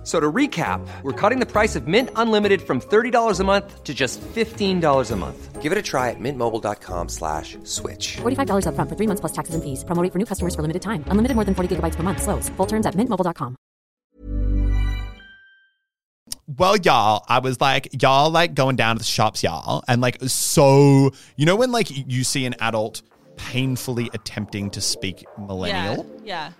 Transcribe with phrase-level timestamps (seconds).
[0.00, 3.84] F- So to recap, we're cutting the price of Mint Unlimited from $30 a month
[3.84, 5.60] to just $15 a month.
[5.60, 8.16] Give it a try at mintmobile.com slash switch.
[8.22, 9.84] $45 upfront for three months plus taxes and fees.
[9.84, 11.04] Promo rate for new customers for limited time.
[11.08, 12.22] Unlimited more than 40 gigabytes per month.
[12.22, 12.48] Slows.
[12.56, 13.56] Full terms at mintmobile.com.
[16.58, 20.18] Well, y'all, I was like, y'all like going down to the shops, y'all, and like
[20.26, 23.02] so, you know, when like you see an adult
[23.36, 26.50] painfully attempting to speak millennial, Yeah.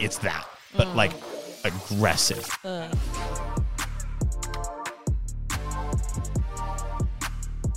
[0.00, 0.44] it's that,
[0.76, 0.94] but mm.
[0.96, 1.12] like
[1.66, 2.48] aggressive.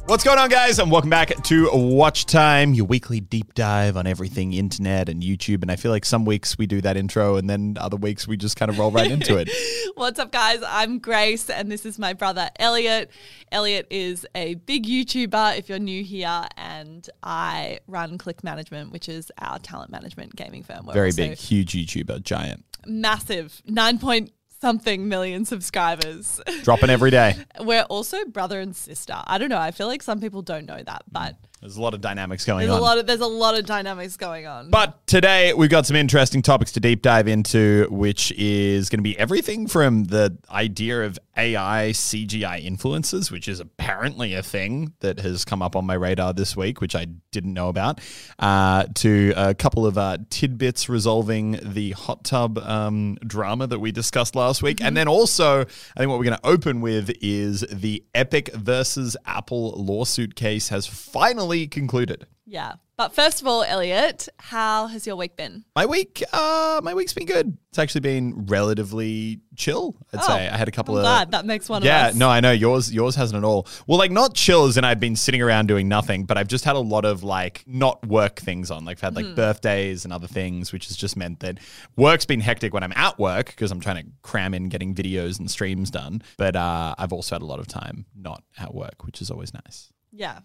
[0.06, 0.80] What's going on, guys?
[0.80, 5.62] And welcome back to Watch Time, your weekly deep dive on everything internet and YouTube.
[5.62, 8.36] And I feel like some weeks we do that intro, and then other weeks we
[8.36, 9.52] just kind of roll right into it.
[9.96, 10.62] What's up, guys?
[10.66, 13.12] I'm Grace, and this is my brother Elliot.
[13.52, 19.10] Elliot is a big YouTuber if you're new here, and I run Click Management, which
[19.10, 20.88] is our talent management gaming firm.
[20.88, 26.42] We're Very also big, huge YouTuber, giant, massive, nine point something million subscribers.
[26.64, 27.36] dropping every day.
[27.60, 29.16] We're also brother and sister.
[29.26, 29.58] I don't know.
[29.60, 32.68] I feel like some people don't know that, but There's a lot of dynamics going
[32.68, 32.80] there's on.
[32.80, 34.70] a lot of there's a lot of dynamics going on.
[34.70, 39.04] But today we've got some interesting topics to deep dive into, which is going to
[39.04, 45.20] be everything from the idea of AI CGI influences, which is apparently a thing that
[45.20, 48.00] has come up on my radar this week, which I didn't know about,
[48.40, 53.92] uh, to a couple of uh, tidbits resolving the hot tub um, drama that we
[53.92, 54.82] discussed last week.
[54.82, 55.64] And then also, I
[55.98, 60.88] think what we're going to open with is the Epic versus Apple lawsuit case has
[60.88, 62.28] finally concluded.
[62.46, 62.74] yeah.
[62.98, 65.64] But first of all, Elliot, how has your week been?
[65.74, 67.58] My week, uh, my week's been good.
[67.70, 69.96] It's actually been relatively chill.
[70.12, 71.04] I'd Oh, say I had a couple I'm of.
[71.04, 72.16] glad that makes one yeah, of us.
[72.20, 72.94] no, I know yours.
[72.94, 73.68] Yours hasn't at all.
[73.88, 76.76] Well, like not chill and I've been sitting around doing nothing, but I've just had
[76.76, 78.84] a lot of like not work things on.
[78.84, 81.60] Like I've had like birthdays and other things, which has just meant that
[81.96, 85.40] work's been hectic when I'm at work because I'm trying to cram in getting videos
[85.40, 86.22] and streams done.
[86.38, 89.54] But uh, I've also had a lot of time not at work, which is always
[89.54, 89.88] nice.
[90.12, 90.40] Yeah.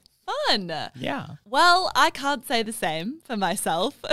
[0.49, 0.73] Fun.
[0.97, 1.27] Yeah.
[1.45, 3.97] Well, I can't say the same for myself.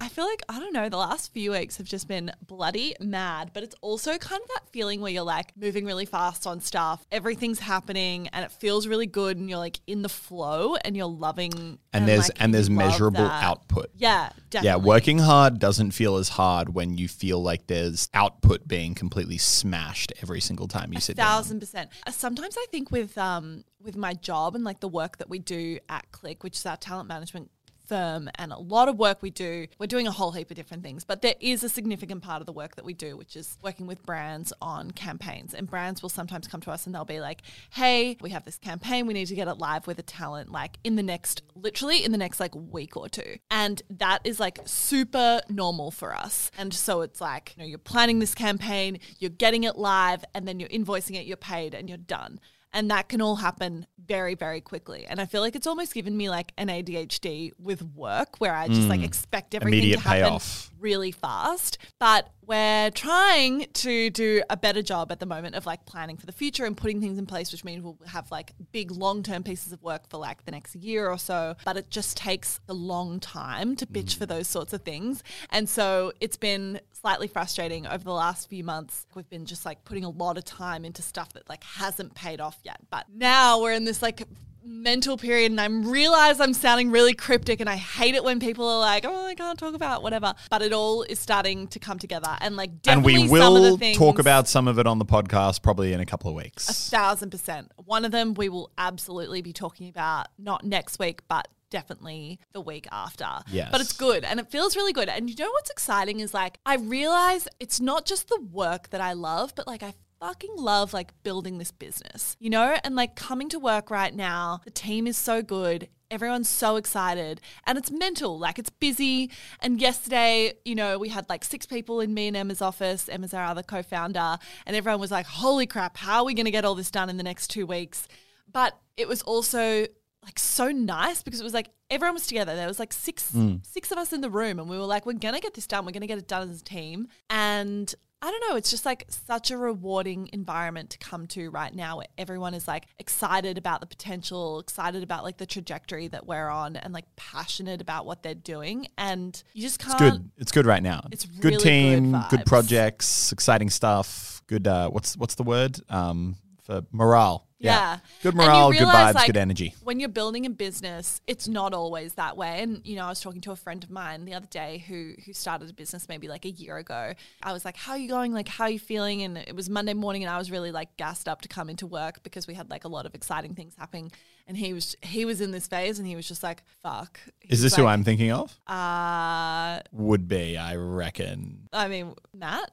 [0.00, 3.50] I feel like, I don't know, the last few weeks have just been bloody mad,
[3.52, 7.06] but it's also kind of that feeling where you're like moving really fast on stuff.
[7.12, 11.06] Everything's happening and it feels really good and you're like in the flow and you're
[11.06, 13.44] loving And there's like, and there's measurable that.
[13.44, 13.90] output.
[13.96, 14.68] Yeah, definitely.
[14.68, 19.38] Yeah, working hard doesn't feel as hard when you feel like there's output being completely
[19.38, 21.26] smashed every single time you sit down.
[21.26, 21.90] thousand percent.
[22.06, 25.38] Uh, Sometimes I think with um with my job and like the work that we
[25.38, 27.50] do at Click, which is our talent management
[27.86, 30.80] firm and a lot of work we do we're doing a whole heap of different
[30.80, 33.58] things but there is a significant part of the work that we do which is
[33.64, 37.18] working with brands on campaigns and brands will sometimes come to us and they'll be
[37.18, 40.52] like hey we have this campaign we need to get it live with a talent
[40.52, 43.36] like in the next literally in the next like week or two.
[43.50, 46.50] And that is like super normal for us.
[46.58, 50.46] And so it's like you know you're planning this campaign you're getting it live and
[50.46, 52.40] then you're invoicing it you're paid and you're done
[52.72, 55.06] and that can all happen very, very quickly.
[55.08, 58.68] And I feel like it's almost given me like an ADHD with work where I
[58.68, 59.04] just like hmm.
[59.04, 60.70] expect everything to happen payoff.
[60.78, 61.78] really fast.
[61.98, 66.26] But we're trying to do a better job at the moment of like planning for
[66.26, 69.44] the future and putting things in place, which means we'll have like big long term
[69.44, 71.54] pieces of work for like the next year or so.
[71.64, 74.30] But it just takes a long time to bitch for mm.
[74.30, 75.22] those sorts of things.
[75.50, 79.06] And so it's been slightly frustrating over the last few months.
[79.14, 82.40] We've been just like putting a lot of time into stuff that like hasn't paid
[82.40, 82.80] off yet.
[82.90, 84.24] But now we're in this like
[84.64, 88.68] mental period and I'm realize I'm sounding really cryptic and I hate it when people
[88.68, 90.34] are like, oh, I can't talk about whatever.
[90.50, 92.36] But it all is starting to come together.
[92.40, 94.86] And like and definitely we some of the will things, talk about some of it
[94.86, 96.68] on the podcast probably in a couple of weeks.
[96.68, 97.72] a thousand percent.
[97.76, 102.60] One of them we will absolutely be talking about not next week, but definitely the
[102.60, 103.28] week after.
[103.50, 103.68] Yes.
[103.70, 105.08] But it's good and it feels really good.
[105.08, 109.00] And you know what's exciting is like I realize it's not just the work that
[109.00, 112.76] I love, but like I fucking love like building this business, you know?
[112.84, 115.88] And like coming to work right now, the team is so good.
[116.10, 119.30] Everyone's so excited and it's mental, like it's busy.
[119.60, 123.08] And yesterday, you know, we had like six people in me and Emma's office.
[123.08, 124.36] Emma's our other co founder.
[124.66, 127.08] And everyone was like, holy crap, how are we going to get all this done
[127.10, 128.08] in the next two weeks?
[128.52, 129.86] But it was also
[130.24, 132.54] like so nice because it was like everyone was together.
[132.56, 133.64] There was like six Mm.
[133.64, 135.86] six of us in the room and we were like, we're gonna get this done.
[135.86, 137.06] We're gonna get it done as a team.
[137.30, 138.56] And I don't know.
[138.56, 142.68] It's just like such a rewarding environment to come to right now where everyone is
[142.68, 147.06] like excited about the potential, excited about like the trajectory that we're on and like
[147.16, 148.88] passionate about what they're doing.
[148.98, 149.94] And you just can't.
[149.94, 150.30] It's good.
[150.36, 151.06] It's good right now.
[151.10, 152.46] It's good really good team, good vibes.
[152.46, 154.42] projects, exciting stuff.
[154.46, 154.66] Good.
[154.66, 155.78] Uh, what's what's the word?
[155.88, 157.46] Um, for morale.
[157.60, 157.98] Yeah.
[158.22, 159.74] Good And you morale, good vibes, like, good energy.
[159.84, 162.62] When you're building a business, it's not always that way.
[162.62, 165.12] And you know, I was talking to a friend of mine the other day who
[165.24, 167.12] who started a business maybe like a year ago.
[167.42, 168.32] I was like, "How are you going?
[168.32, 170.96] Like, how are you feeling?" And it was Monday morning, and I was really like
[170.96, 173.74] gassed up to come into work because we had like a lot of exciting things
[173.76, 174.10] happening.
[174.46, 177.52] And he was he was in this phase, and he was just like, "Fuck." He
[177.52, 178.58] Is was this who I'm thinking of?
[178.66, 181.68] Uh, Would be, I reckon.
[181.72, 182.70] I mean, Matt.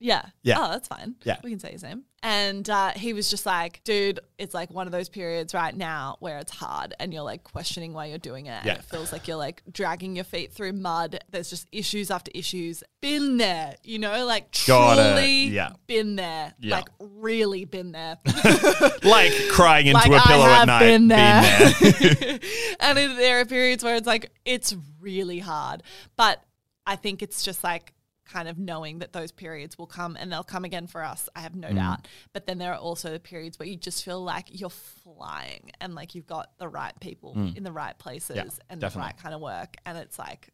[0.00, 0.26] Yeah.
[0.42, 0.56] Yeah.
[0.60, 1.16] Oh, that's fine.
[1.24, 1.38] Yeah.
[1.42, 2.04] We can say his name.
[2.22, 6.16] And uh, he was just like, dude, it's like one of those periods right now
[6.20, 8.64] where it's hard and you're like questioning why you're doing it.
[8.64, 8.72] Yeah.
[8.72, 11.18] And it feels like you're like dragging your feet through mud.
[11.30, 12.82] There's just issues after issues.
[13.00, 15.70] Been there, you know, like Got truly Yeah.
[15.86, 16.54] been there.
[16.60, 16.76] Yeah.
[16.76, 18.18] Like really been there.
[19.02, 20.80] Like crying into like a pillow I at night.
[20.80, 21.42] been there.
[21.80, 22.38] there.
[22.80, 25.82] and there are periods where it's like it's really hard
[26.16, 26.42] but
[26.86, 27.92] i think it's just like
[28.28, 31.40] kind of knowing that those periods will come and they'll come again for us i
[31.40, 31.60] have Mm.
[31.60, 34.68] no doubt but then there are also the periods where you just feel like you're
[34.70, 38.36] flying and like you've got the right people in the right places
[38.70, 38.96] and the Mm.
[38.96, 40.50] right kind of work and it's like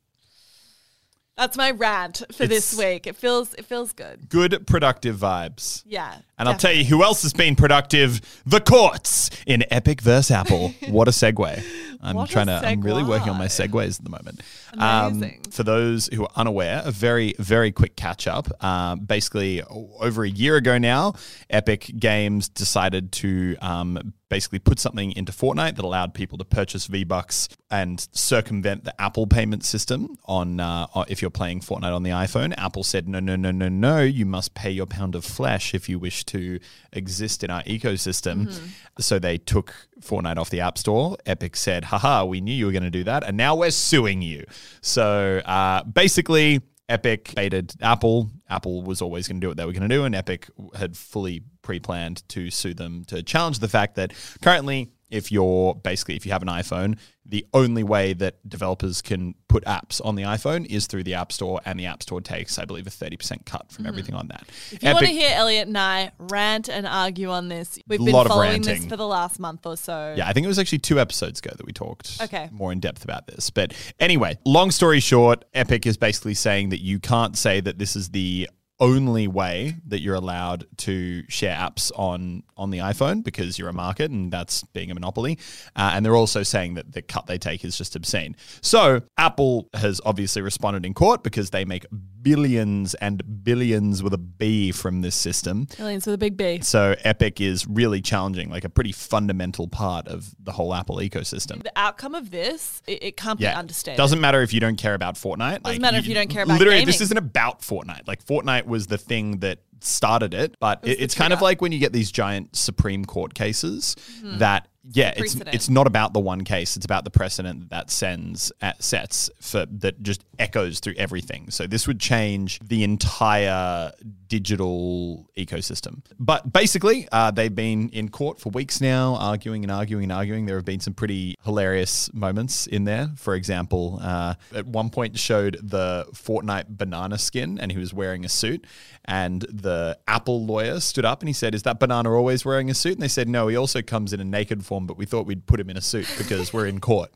[1.36, 5.82] that's my rant for this week it feels it feels good Good, productive vibes.
[5.86, 10.31] yeah And I'll tell you who else has been productive: the courts in Epic verse
[10.31, 10.69] Apple.
[10.88, 11.62] what a segue!
[12.02, 12.60] I'm What trying to.
[12.64, 14.40] I'm really working on my segues at the moment.
[14.76, 15.42] Um, Amazing.
[15.50, 18.48] for those who are unaware, a very very quick catch up.
[18.62, 21.14] Um, basically, over a year ago now,
[21.50, 26.86] Epic Games decided to um, basically put something into Fortnite that allowed people to purchase
[26.88, 32.02] V Bucks and circumvent the Apple payment system on uh, if you're playing Fortnite on
[32.02, 32.52] the iPhone.
[32.58, 34.00] Apple said no, no, no, no, no.
[34.00, 36.58] You must pay your pound of flesh if you wish to
[36.92, 38.52] exist in our ecosystem.
[38.98, 41.16] So they took Fortnite off the App Store.
[41.26, 43.22] Epic said, haha, we knew you were going to do that.
[43.22, 44.44] And now we're suing you.
[44.81, 48.31] So uh, basically, Epic baited Apple.
[48.48, 50.04] Apple was always going to do what they were going to do.
[50.04, 54.90] And Epic had fully pre planned to sue them to challenge the fact that currently,
[55.10, 59.64] if you're basically, if you have an iPhone, the only way that developers can put
[59.64, 62.64] apps on the iPhone is through the App Store, and the App Store takes, I
[62.64, 63.88] believe, a 30% cut from mm-hmm.
[63.88, 64.44] everything on that.
[64.70, 68.12] If you want to hear Elliot and I rant and argue on this, we've been
[68.12, 70.14] following this for the last month or so.
[70.16, 72.48] Yeah, I think it was actually two episodes ago that we talked Okay.
[72.52, 73.50] more in depth about this.
[73.50, 77.96] But anyway, long story short, Epic is basically saying that you can't say that this
[77.96, 78.48] is the
[78.84, 83.72] only way that you're allowed to share apps on on the iPhone because you're a
[83.72, 85.38] market and that's being a monopoly.
[85.75, 88.36] Uh, and they're also saying that the cut they take is just obscene.
[88.60, 91.86] So Apple has obviously responded in court because they make
[92.24, 95.68] billions and billions with a B from this system.
[95.76, 96.60] Billions with a big B.
[96.62, 101.62] So Epic is really challenging, like a pretty fundamental part of the whole Apple ecosystem.
[101.62, 103.98] The outcome of this, it, it can't be Yeah, understated.
[103.98, 105.62] doesn't matter if you don't care about Fortnite.
[105.62, 108.08] Doesn't matter if you don't care about Literally, this isn't about Fortnite.
[108.08, 111.60] Like Fortnite was the thing that started it, but it, the it's kind of like
[111.60, 114.38] when you get these giant Supreme Court cases mm-hmm.
[114.38, 114.66] that.
[114.90, 116.76] Yeah, it's it's not about the one case.
[116.76, 121.50] It's about the precedent that that sends at sets for that just echoes through everything.
[121.50, 123.92] So this would change the entire
[124.34, 126.02] digital ecosystem.
[126.19, 130.46] But basically, uh, they've been in court for weeks now, arguing and arguing and arguing.
[130.46, 133.10] There have been some pretty hilarious moments in there.
[133.16, 138.25] For example, uh, at one point showed the Fortnite banana skin, and he was wearing
[138.25, 138.66] a suit.
[139.04, 142.74] And the Apple lawyer stood up and he said, "Is that banana always wearing a
[142.74, 145.26] suit?" And they said, "No, he also comes in a naked form, but we thought
[145.26, 147.12] we'd put him in a suit because we're in court."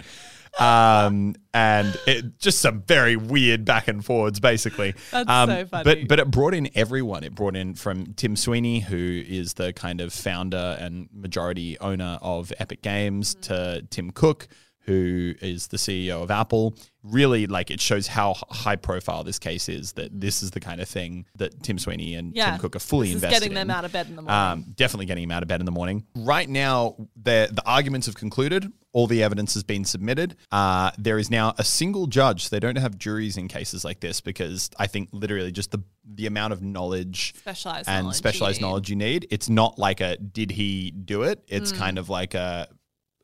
[0.59, 4.95] Um, and it just some very weird back and forwards, basically.
[5.11, 5.85] That's um, so funny.
[5.85, 7.25] But but it brought in everyone.
[7.25, 12.19] It brought in from Tim Sweeney, who is the kind of founder and majority owner
[12.23, 13.41] of Epic Games, Mm.
[13.43, 14.49] to Tim Cook,
[14.89, 16.75] who is the CEO of Apple.
[17.05, 19.93] Really, like it shows how high profile this case is.
[19.93, 22.35] That this is the kind of thing that Tim Sweeney and.
[22.35, 22.51] Yeah.
[22.51, 23.77] Tim Cook are fully invested getting them in.
[23.77, 24.35] out of bed in the morning.
[24.69, 26.05] Um, definitely getting him out of bed in the morning.
[26.17, 28.73] Right now, the the arguments have concluded.
[28.95, 30.35] All the evidence has been submitted.
[30.51, 32.49] Uh, there is now a single judge.
[32.49, 36.27] They don't have juries in cases like this because I think literally just the the
[36.27, 38.67] amount of knowledge Specialized and knowledge specialized need.
[38.67, 39.27] knowledge you need.
[39.31, 41.45] It's not like a did he do it.
[41.49, 41.77] It's Mm.
[41.79, 42.67] kind of like a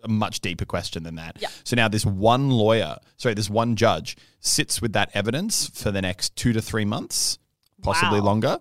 [0.04, 1.36] a much deeper question than that.
[1.40, 1.48] Yeah.
[1.64, 6.02] So now this one lawyer, sorry, this one judge sits with that evidence for the
[6.02, 7.38] next two to three months,
[7.82, 8.26] possibly Wow.
[8.26, 8.58] longer.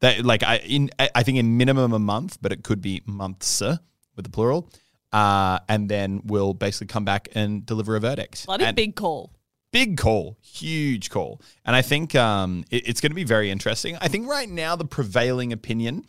[0.00, 3.60] That like I in I think in minimum a month, but it could be months
[3.60, 4.70] with the plural.
[5.12, 8.46] Uh, and then we'll basically come back and deliver a verdict.
[8.46, 9.32] Bloody And- big call.
[9.72, 11.40] Big call, huge call.
[11.64, 13.96] And I think um, it- it's going to be very interesting.
[14.00, 16.04] I think right now the prevailing opinion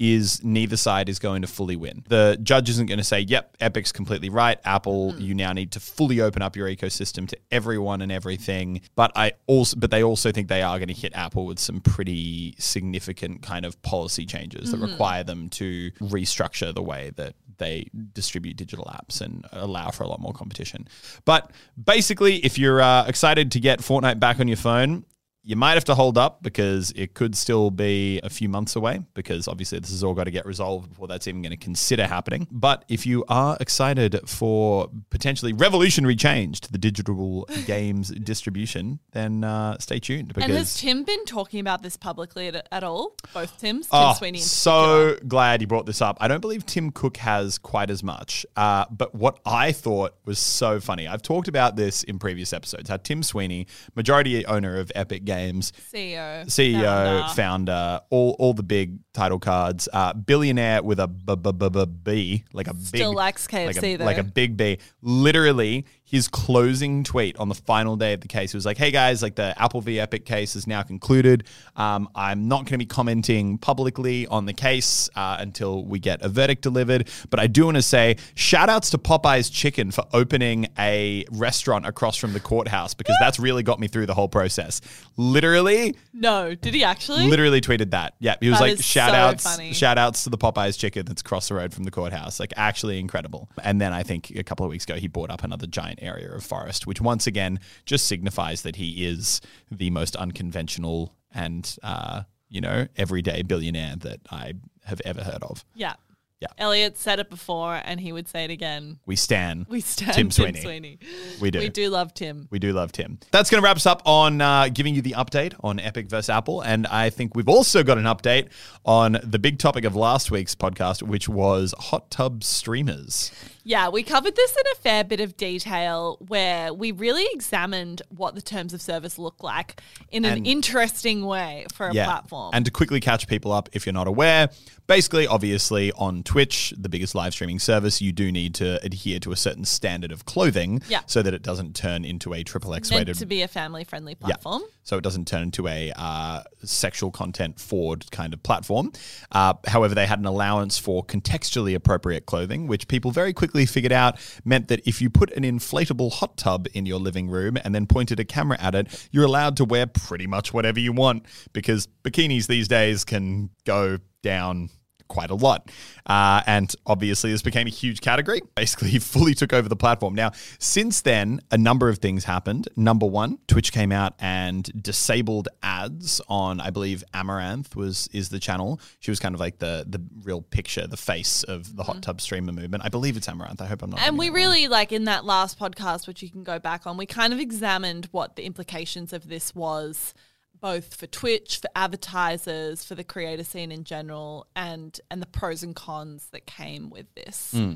[0.00, 2.02] is neither side is going to fully win.
[2.08, 4.58] The judge isn't going to say, yep, Epic's completely right.
[4.64, 8.80] Apple, you now need to fully open up your ecosystem to everyone and everything.
[8.96, 11.80] But I also but they also think they are going to hit Apple with some
[11.80, 17.86] pretty significant kind of policy changes that require them to restructure the way that they
[18.14, 20.88] distribute digital apps and allow for a lot more competition.
[21.26, 21.50] But
[21.82, 25.04] basically, if you're uh, excited to get Fortnite back on your phone,
[25.42, 29.00] you might have to hold up because it could still be a few months away
[29.14, 32.06] because obviously this has all got to get resolved before that's even going to consider
[32.06, 32.46] happening.
[32.50, 39.42] But if you are excited for potentially revolutionary change to the digital games distribution, then
[39.44, 43.14] uh, stay tuned because And has Tim been talking about this publicly at, at all?
[43.32, 44.38] Both Tims, Tim Oh, Sweeney.
[44.40, 46.18] so glad you brought this up.
[46.20, 48.44] I don't believe Tim Cook has quite as much.
[48.56, 52.88] Uh, but what I thought was so funny, I've talked about this in previous episodes.
[52.90, 53.66] How Tim Sweeney,
[53.96, 57.34] majority owner of Epic Games, CEO, CEO, founder.
[57.34, 61.84] founder, all all the big title cards, uh, billionaire with a b b b b
[62.02, 64.04] b like a Still big likes like a, though.
[64.04, 64.78] like a big B.
[65.02, 69.22] Literally, his closing tweet on the final day of the case was like, "Hey guys,
[69.22, 71.44] like the Apple v Epic case is now concluded.
[71.76, 76.20] Um, I'm not going to be commenting publicly on the case uh, until we get
[76.22, 80.04] a verdict delivered, but I do want to say shout outs to Popeye's Chicken for
[80.12, 84.28] opening a restaurant across from the courthouse because that's really got me through the whole
[84.28, 84.80] process.
[85.16, 87.28] Literally." No, did he actually?
[87.28, 88.14] Literally tweeted that.
[88.18, 89.72] Yeah, he was That like shout so outs, funny.
[89.72, 92.40] shout outs to the Popeyes chicken that's across the road from the courthouse.
[92.40, 93.48] Like actually incredible.
[93.62, 96.30] And then I think a couple of weeks ago he bought up another giant area
[96.32, 99.40] of forest, which once again just signifies that he is
[99.70, 104.54] the most unconventional and uh, you know everyday billionaire that I
[104.84, 105.64] have ever heard of.
[105.74, 105.94] Yeah.
[106.40, 106.48] Yeah.
[106.56, 108.98] Elliot said it before and he would say it again.
[109.04, 109.66] We stan.
[109.68, 110.60] We stand Tim Tim Sweeney.
[110.62, 110.98] Sweeney.
[111.38, 111.58] We do.
[111.58, 112.48] We do love Tim.
[112.50, 113.18] We do love Tim.
[113.30, 116.30] That's going to wrap us up on uh, giving you the update on Epic versus
[116.30, 116.62] Apple.
[116.62, 118.48] And I think we've also got an update
[118.86, 123.32] on the big topic of last week's podcast, which was hot tub streamers.
[123.64, 128.34] Yeah, we covered this in a fair bit of detail where we really examined what
[128.34, 132.50] the terms of service look like in an interesting way for a platform.
[132.54, 134.48] And to quickly catch people up, if you're not aware,
[134.86, 139.32] basically, obviously, on Twitch, the biggest live streaming service, you do need to adhere to
[139.32, 141.00] a certain standard of clothing Yeah.
[141.06, 143.16] so that it doesn't turn into a triple X rated.
[143.18, 144.62] to be a family friendly platform.
[144.82, 148.92] so it doesn't turn into a uh, sexual content forward kind of platform.
[149.30, 153.92] Uh, however, they had an allowance for contextually appropriate clothing, which people very quickly figured
[153.92, 157.74] out meant that if you put an inflatable hot tub in your living room and
[157.74, 161.24] then pointed a camera at it, you're allowed to wear pretty much whatever you want
[161.52, 164.70] because bikinis these days can go down
[165.10, 165.70] quite a lot.
[166.06, 168.40] Uh, and obviously, this became a huge category.
[168.54, 170.14] Basically, fully took over the platform.
[170.14, 172.68] Now, since then, a number of things happened.
[172.76, 178.38] Number one, Twitch came out and disabled ads on, I believe, Amouranth was is the
[178.38, 178.80] channel.
[179.00, 182.20] She was kind of like the the real picture, the face of the hot tub
[182.20, 182.84] streamer movement.
[182.84, 183.60] I believe it's Amouranth.
[183.60, 184.00] I hope I'm not.
[184.00, 184.36] And we it wrong.
[184.36, 187.40] really like in that last podcast, which you can go back on, we kind of
[187.40, 190.14] examined what the implications of this was,
[190.60, 195.62] both for Twitch, for advertisers, for the creator scene in general, and and the pros
[195.62, 197.36] and cons that came with this.
[197.36, 197.74] So Hmm.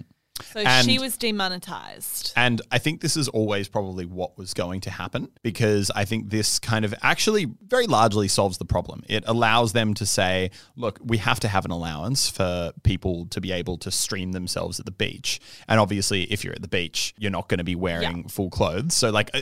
[0.67, 2.33] And- she was demonetized.
[2.37, 6.31] And I think this is always probably what was going to happen because I think
[6.31, 9.05] this kind of actually very largely solves the problem.
[9.09, 13.41] It allows them to say, look, we have to have an allowance for people to
[13.41, 15.41] be able to stream themselves at the beach.
[15.69, 18.95] And obviously, if you're at the beach, you're not going to be wearing full clothes.
[18.95, 19.41] So, like, uh,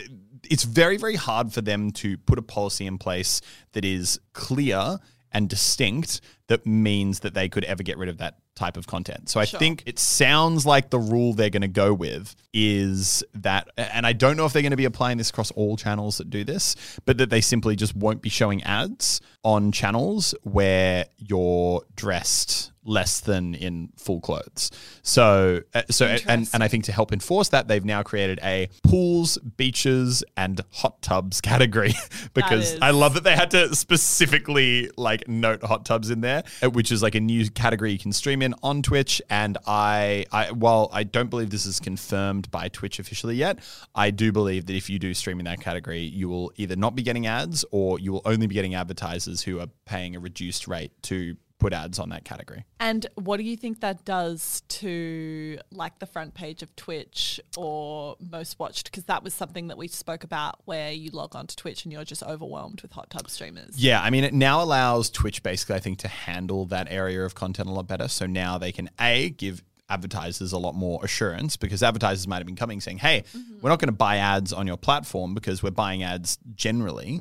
[0.50, 3.40] it's very, very hard for them to put a policy in place
[3.72, 4.98] that is clear
[5.32, 9.30] and distinct that means that they could ever get rid of that type of content.
[9.30, 13.68] So I think it sounds like the rule they're going to go with is that,
[13.78, 16.28] and I don't know if they're going to be applying this across all channels that
[16.28, 21.82] do this, but that they simply just won't be showing ads on channels where you're
[21.96, 24.70] dressed less than in full clothes.
[25.02, 28.68] So, uh, so, and, and I think to help enforce that, they've now created a
[28.82, 31.94] pools, beaches, and hot tubs category
[32.34, 36.70] because I love that they had to specifically like note hot tubs in there, uh,
[36.70, 39.22] which is like a new category you can stream in on Twitch.
[39.30, 43.58] And I, I, while I don't believe this is confirmed by Twitch officially yet,
[43.94, 46.94] I do believe that if you do stream in that category, you will either not
[46.94, 50.66] be getting ads or you will only be getting advertisers who are paying a reduced
[50.66, 52.64] rate to put ads on that category.
[52.80, 58.16] And what do you think that does to like the front page of Twitch or
[58.18, 58.90] most watched?
[58.90, 61.92] Because that was something that we spoke about where you log on to Twitch and
[61.92, 63.78] you're just overwhelmed with hot tub streamers.
[63.78, 67.36] Yeah, I mean, it now allows Twitch basically, I think, to handle that area of
[67.36, 68.08] content a lot better.
[68.08, 72.46] So now they can A, give advertisers a lot more assurance because advertisers might have
[72.46, 73.60] been coming saying, hey, mm-hmm.
[73.60, 77.20] we're not going to buy ads on your platform because we're buying ads generally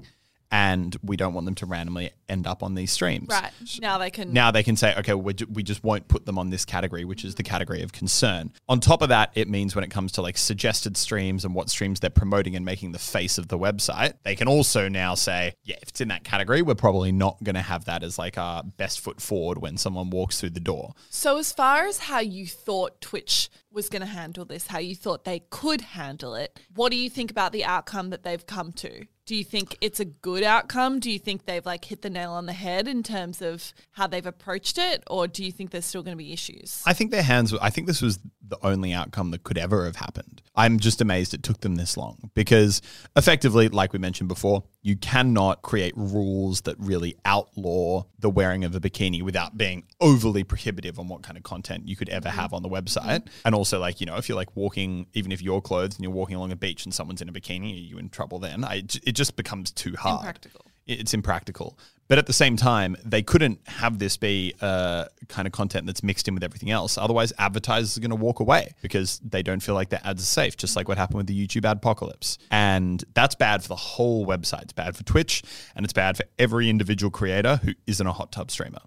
[0.51, 3.27] and we don't want them to randomly end up on these streams.
[3.29, 3.51] Right.
[3.79, 4.33] Now they can.
[4.33, 7.05] Now they can say, okay, we, ju- we just won't put them on this category,
[7.05, 8.51] which is the category of concern.
[8.67, 11.69] On top of that, it means when it comes to like suggested streams and what
[11.69, 15.53] streams they're promoting and making the face of the website, they can also now say,
[15.63, 18.37] yeah, if it's in that category, we're probably not going to have that as like
[18.37, 20.93] our best foot forward when someone walks through the door.
[21.09, 24.95] So, as far as how you thought Twitch was going to handle this, how you
[24.95, 28.73] thought they could handle it, what do you think about the outcome that they've come
[28.73, 29.05] to?
[29.25, 30.99] Do you think it's a good outcome?
[30.99, 34.07] Do you think they've like hit the nail on the head in terms of how
[34.07, 36.81] they've approached it, or do you think there's still going to be issues?
[36.85, 37.53] I think their hands.
[37.53, 38.19] I think this was
[38.51, 40.41] the only outcome that could ever have happened.
[40.55, 42.81] I'm just amazed it took them this long because,
[43.15, 48.75] effectively, like we mentioned before, you cannot create rules that really outlaw the wearing of
[48.75, 52.39] a bikini without being overly prohibitive on what kind of content you could ever mm-hmm.
[52.39, 53.21] have on the website.
[53.21, 53.41] Mm-hmm.
[53.45, 56.11] And also, like you know, if you're like walking, even if you're clothed and you're
[56.11, 58.65] walking along a beach and someone's in a bikini, are you in trouble then?
[58.65, 60.65] I, it just becomes too hard Impractical.
[60.87, 61.77] it's impractical.
[62.11, 66.03] But at the same time, they couldn't have this be uh, kind of content that's
[66.03, 66.97] mixed in with everything else.
[66.97, 70.25] Otherwise, advertisers are going to walk away because they don't feel like their ads are
[70.25, 72.37] safe, just like what happened with the YouTube adpocalypse.
[72.51, 74.63] And that's bad for the whole website.
[74.63, 75.41] It's bad for Twitch,
[75.73, 78.81] and it's bad for every individual creator who isn't a hot tub streamer.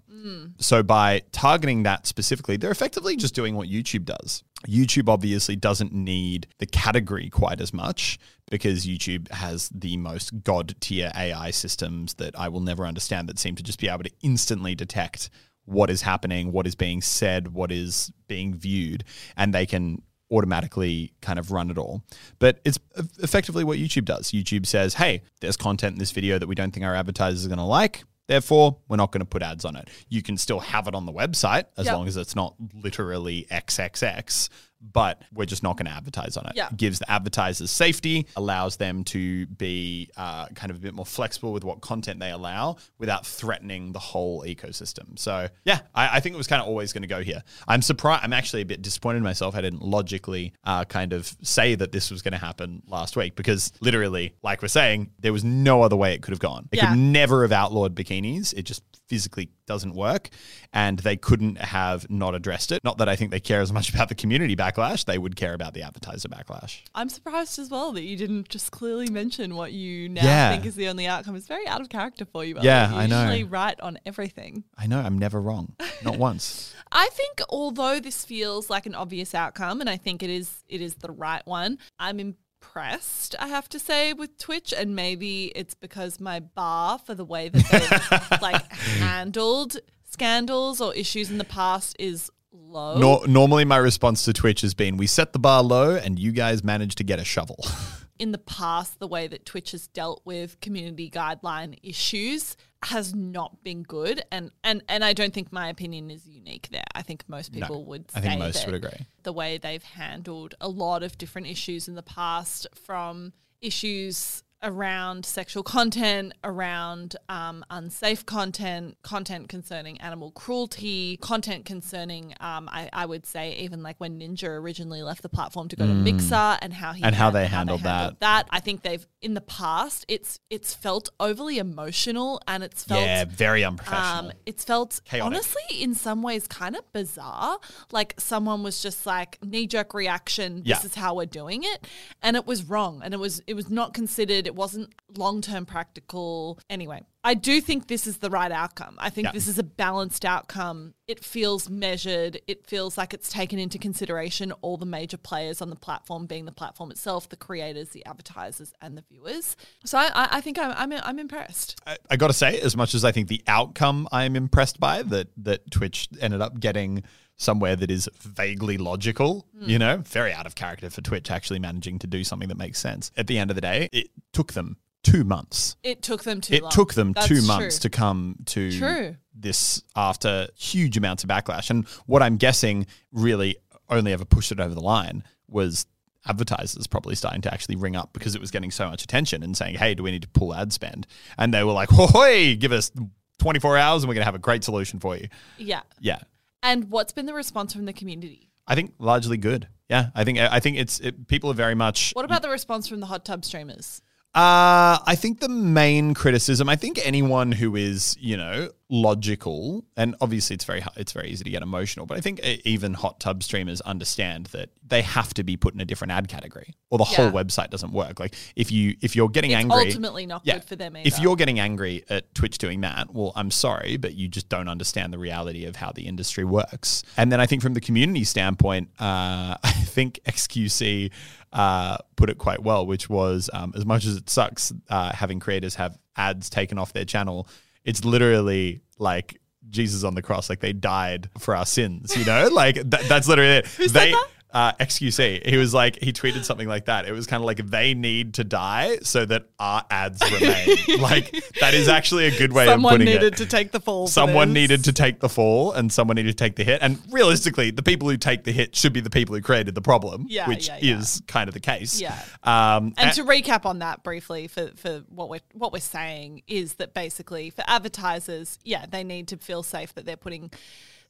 [0.57, 4.43] So by targeting that specifically, they're effectively just doing what YouTube does.
[4.67, 8.17] YouTube obviously doesn't need the category quite as much
[8.49, 13.39] because YouTube has the most god tier AI systems that I will never understand that
[13.39, 15.29] seem to just be able to instantly detect
[15.65, 19.03] what is happening, what is being said, what is being viewed,
[19.35, 22.03] and they can automatically kind of run it all.
[22.39, 22.79] But it's
[23.21, 24.31] effectively what YouTube does.
[24.31, 27.49] YouTube says, hey, there's content in this video that we don't think our advertisers are
[27.49, 28.03] going to like.
[28.27, 29.87] Therefore, we're not going to put ads on it.
[30.09, 31.93] You can still have it on the website as Yep.
[31.95, 34.49] long as it's not literally XXX,
[34.93, 36.53] but we're just not going to advertise on it.
[36.55, 36.69] Yeah.
[36.75, 41.53] Gives the advertisers safety, allows them to be uh, kind of a bit more flexible
[41.53, 45.17] with what content they allow without threatening the whole ecosystem.
[45.17, 47.43] So, yeah, I, I think it was kind of always going to go here.
[47.67, 48.23] I'm surprised.
[48.23, 49.55] I'm actually a bit disappointed in myself.
[49.55, 53.35] I didn't logically uh, kind of say that this was going to happen last week
[53.35, 56.67] because literally, like we're saying, there was no other way it could have gone.
[56.71, 56.89] It Yeah.
[56.89, 58.53] could never have outlawed bikinis.
[58.53, 60.29] It just physically doesn't work.
[60.73, 62.83] And they couldn't have not addressed it.
[62.83, 65.53] Not that I think they care as much about the community backlash, they would care
[65.53, 66.81] about the advertiser backlash.
[66.93, 70.51] I'm surprised as well that you didn't just clearly mention what you now Yeah.
[70.51, 71.35] think is the only outcome.
[71.35, 72.57] It's very out of character for you.
[72.61, 73.21] Yeah, You're I know.
[73.21, 74.63] Usually right on everything.
[74.77, 75.75] I know, I'm never wrong.
[76.03, 76.73] Not once.
[76.91, 80.81] I think although this feels like an obvious outcome, and I think it is it
[80.81, 82.19] is the right one, I'm
[82.65, 87.25] impressed, I have to say, with Twitch, and maybe it's because my bar for the
[87.25, 89.77] way that they've like handled
[90.09, 92.97] scandals or issues in the past is low.
[92.97, 96.31] Nor- normally, my response to Twitch has been we set the bar low and you
[96.31, 97.65] guys managed to get a shovel.
[98.19, 103.63] in the past, the way that Twitch has dealt with community guideline issues has not
[103.63, 106.83] been good, and and and I don't think my opinion is unique there.
[106.93, 108.05] I think most No, people would.
[108.15, 109.07] I think most would agree.
[109.23, 115.25] The way they've handled a lot of different issues in the past, from issues around
[115.25, 123.05] sexual content, around um, unsafe content, content concerning animal cruelty, content concerning, um, I, I
[123.05, 126.73] would say, even like when Ninja originally left the platform to go to Mixer and
[126.73, 127.07] how he Mm.
[127.07, 128.19] And how han- they handled that.
[128.21, 128.47] that.
[128.49, 133.25] I think they've in the past it's it's felt overly emotional and it's felt yeah,
[133.25, 134.29] very unprofessional.
[134.29, 135.25] um, it's felt Chaotic.
[135.25, 137.59] honestly in some ways kind of bizarre.
[137.91, 140.57] Like someone was just like knee jerk reaction.
[140.63, 140.85] This Yeah.
[140.85, 141.87] is how we're doing it,
[142.23, 144.47] and it was wrong, and it was it was not considered.
[144.47, 146.59] It wasn't long term practical.
[146.69, 148.95] Anyway, I do think this is the right outcome.
[148.99, 149.31] I think Yeah.
[149.31, 150.93] this is a balanced outcome.
[151.07, 152.39] It feels measured.
[152.47, 156.45] It feels like it's taken into consideration all the major players on the platform, being
[156.45, 159.57] the platform itself, the creators, the advertisers, and the viewers.
[159.83, 161.81] So I, I- I think I'm, I'm I'm impressed.
[161.87, 165.01] I, I got to say, as much as I think the outcome I'm impressed by
[165.03, 167.03] that that Twitch ended up getting
[167.37, 169.67] somewhere that is vaguely logical, Hmm.
[169.69, 172.79] you know, very out of character for Twitch actually managing to do something that makes
[172.79, 173.11] sense.
[173.17, 175.77] At the end of the day, it took them two months.
[175.83, 176.71] It took them too it long.
[176.71, 177.47] took them That's two true.
[177.47, 179.15] months to come to True.
[179.33, 181.69] this after huge amounts of backlash.
[181.69, 183.55] And what I'm guessing really
[183.89, 185.85] only ever pushed it over the line was
[186.27, 189.55] advertisers probably starting to actually ring up because it was getting so much attention and
[189.55, 191.05] saying, hey, do we need to pull ad spend?
[191.37, 192.91] And they were like, hoy, give us
[193.39, 195.27] 24 hours and we're going to have a great solution for you.
[195.57, 195.81] Yeah.
[195.99, 196.19] Yeah.
[196.63, 198.49] And what's been the response from the community?
[198.67, 199.67] I think largely good.
[199.87, 202.87] Yeah, I think I think it's it, people are very much What about the response
[202.87, 204.01] from the hot tub streamers?
[204.35, 210.13] Uh, I think the main criticism, I think anyone who is, you know, logical, and
[210.19, 212.05] obviously it's very it's very easy to get emotional.
[212.05, 215.73] But I think e- even hot tub streamers understand that they have to be put
[215.73, 218.19] in a different ad category, or the whole website doesn't work.
[218.19, 221.17] Like if you if you're getting It's angry, ultimately not yeah, good for them If
[221.19, 225.13] you're getting angry at Twitch doing that, well, I'm sorry, but you just don't understand
[225.13, 227.03] the reality of how the industry works.
[227.15, 231.11] And then I think from the community standpoint, uh, I think XQC
[231.55, 235.39] uh, put it quite well, which was um, as much as it sucks uh, having
[235.39, 237.47] creators have ads taken off their channel,
[237.85, 239.39] it's literally like
[239.69, 242.47] Jesus on the cross, like they died for our sins, you know?
[242.51, 243.67] like that, that's literally it.
[243.67, 244.27] Who said they, that?
[244.55, 245.45] Uh, XQC.
[245.45, 247.05] He was like, he tweeted something like that.
[247.05, 250.77] It was kind of like they need to die so that our ads remain.
[251.01, 254.07] like that is actually a good way Someone of putting needed to take the fall.
[254.07, 256.81] Someone needed to take the fall and someone needed to take the hit.
[256.81, 259.81] And realistically, the people who take the hit should be the people who created the
[259.81, 260.99] problem, Yeah, which yeah, yeah.
[260.99, 261.99] is kind of the case.
[261.99, 262.17] Yeah.
[262.43, 266.43] Um, And a- to recap on that briefly, for, for what we're what we're saying
[266.47, 270.49] is that basically for advertisers, yeah, they need to feel safe that they're putting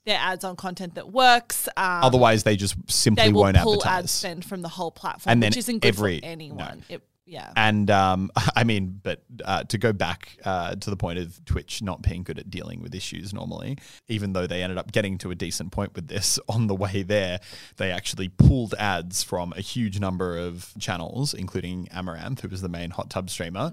[0.06, 1.68] their ads on content that works.
[1.76, 4.12] Um, otherwise, they just simply they will won't pull ad advertise.
[4.12, 6.84] spend from the whole platform, And then which isn't good every- for anyone.
[6.89, 7.52] It, yeah.
[7.56, 11.82] And um, I mean, but uh, to go back uh, to the point of Twitch
[11.82, 15.32] not being good at dealing with issues normally, even though they ended up getting to
[15.32, 17.39] a decent point with this on the way there,
[17.78, 22.70] they actually pulled ads from a huge number of channels, including Amouranth, who was the
[22.70, 23.72] main hot tub streamer.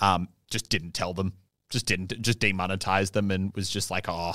[0.00, 1.34] Um, just didn't tell them,
[1.68, 4.34] just didn't, just demonetized them, and was just like, oh,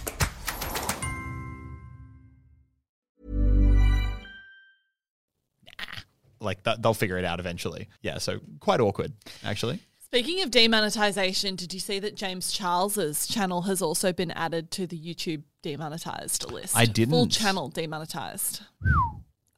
[6.41, 7.87] like that, they'll figure it out eventually.
[8.01, 9.79] Yeah, so quite awkward actually.
[9.99, 14.85] Speaking of demonetization, did you see that James Charles's channel has also been added to
[14.85, 16.75] the YouTube demonetized list?
[16.75, 17.11] I didn't.
[17.11, 18.61] Full channel demonetized.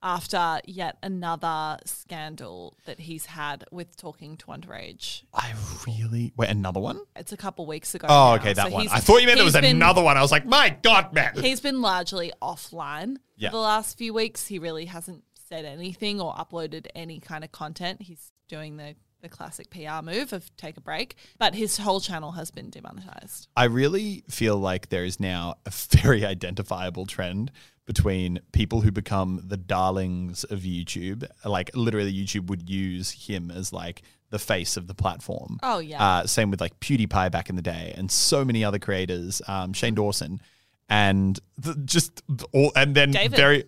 [0.06, 5.24] After yet another scandal that he's had with talking to underage.
[5.34, 5.54] I
[5.88, 7.00] really wait another one.
[7.16, 8.08] It's a couple weeks ago.
[8.10, 8.34] Oh, now.
[8.36, 8.90] okay, that So one.
[8.90, 10.18] I thought you meant there was been- another one.
[10.18, 11.32] I was like, my God, man.
[11.38, 13.50] He's been largely offline Yeah.
[13.52, 14.46] for the last few weeks.
[14.48, 18.02] He really hasn't said anything or uploaded any kind of content.
[18.02, 22.32] He's doing the, the classic PR move of take a break, but his whole channel
[22.32, 23.48] has been demonetized.
[23.56, 27.52] I really feel like there is now a very identifiable trend
[27.86, 31.24] between people who become the darlings of YouTube.
[31.46, 35.60] Like literally, YouTube would use him as like the face of the platform.
[35.62, 36.04] Oh, yeah.
[36.04, 39.40] Uh, same with like PewDiePie back in the day, and so many other creators.
[39.48, 40.42] Um, Shane Dawson,
[40.90, 43.38] and the, just all, and then David.
[43.38, 43.66] very.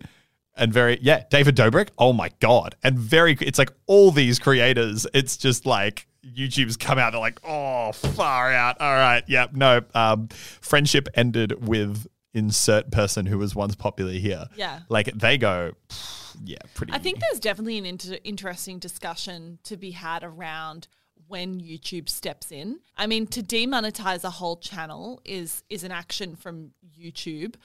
[0.55, 1.89] And very, yeah, David Dobrik.
[1.97, 2.75] Oh my God.
[2.83, 7.39] And very, it's like all these creators, it's just like YouTube's come out, they're like,
[7.43, 8.79] oh, far out.
[8.79, 9.23] All right.
[9.27, 9.53] Yep.
[9.53, 9.81] no.
[9.93, 10.29] Um,
[10.61, 14.45] friendship ended with insert person who was once popular here.
[14.55, 14.81] Yeah.
[14.89, 15.73] Like they go,
[16.43, 16.93] yeah, pretty.
[16.93, 20.87] I think there's definitely an inter- interesting discussion to be had around
[21.27, 22.79] when YouTube steps in.
[22.97, 27.55] I mean, to demonetize a whole channel is is an action from YouTube,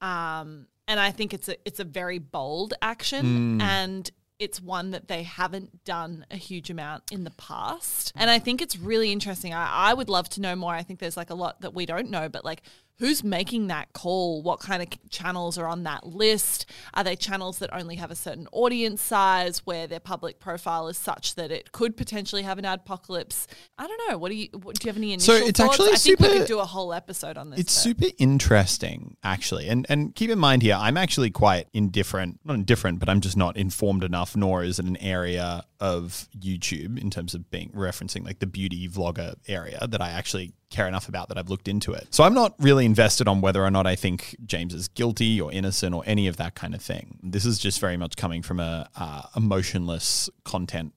[0.00, 3.62] um, and I think it's a it's a very bold action, mm.
[3.62, 8.12] and it's one that they haven't done a huge amount in the past.
[8.14, 9.54] And I think it's really interesting.
[9.54, 10.74] I, I would love to know more.
[10.74, 12.62] I think there's like a lot that we don't know, but like
[12.98, 14.42] who's making that call?
[14.42, 16.66] What kind of channels are on that list?
[16.94, 20.96] Are they channels that only have a certain audience size where their public profile is
[20.96, 23.46] such that it could potentially have an adpocalypse?
[23.78, 24.18] I don't know.
[24.18, 25.74] What do you what, do you have any initial So it's thoughts?
[25.74, 27.60] actually I think we could do a whole episode on this.
[27.60, 29.68] It's super interesting, actually.
[29.68, 32.40] And and keep in mind here, I'm actually quite indifferent.
[32.44, 36.98] Not indifferent, but I'm just not informed enough, nor is it an area of YouTube
[36.98, 41.08] in terms of being referencing like the beauty vlogger area that I actually care enough
[41.08, 42.08] about that I've looked into it.
[42.10, 45.52] So I'm not really invested on whether or not I think James is guilty or
[45.52, 47.18] innocent or any of that kind of thing.
[47.22, 50.92] This is just very much coming from a uh, emotionless content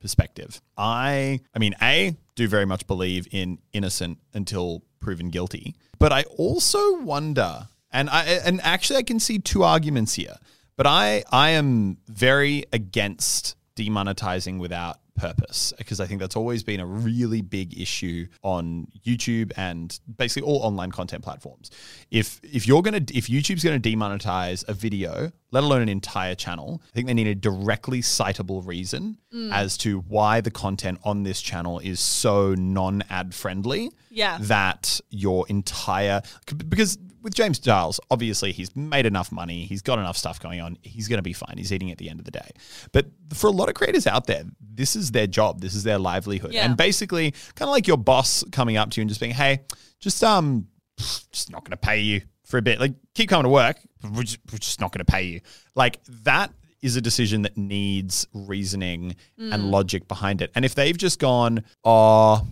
[0.00, 0.60] perspective.
[0.76, 5.74] I I mean, A, do very much believe in innocent until proven guilty.
[5.98, 10.36] But I also wonder and I and actually I can see two arguments here.
[10.76, 16.80] But I I am very against demonetizing without purpose because I think that's always been
[16.80, 21.70] a really big issue on YouTube and basically all online content platforms.
[22.10, 26.80] If if you're gonna if YouTube's gonna demonetize a video, let alone an entire channel,
[26.84, 29.52] I think they need a directly citable reason mm.
[29.52, 34.38] as to why the content on this channel is so non-ad friendly Yeah.
[34.42, 36.22] that your entire
[36.68, 40.76] because with James Charles, obviously he's made enough money, he's got enough stuff going on,
[40.82, 41.54] he's going to be fine.
[41.58, 42.50] He's eating at the end of the day.
[42.92, 45.98] But for a lot of creators out there, this is their job, this is their
[45.98, 46.64] livelihood, Yeah.
[46.64, 49.60] and basically, kind of like your boss coming up to you and just being, "Hey,
[50.00, 52.80] just um, just not going to pay you for a bit.
[52.80, 55.40] Like, keep coming to work, but we're just, we're just not going to pay you."
[55.74, 60.50] Like that is a decision that needs reasoning and logic behind it.
[60.54, 62.46] And if they've just gone, "Oh."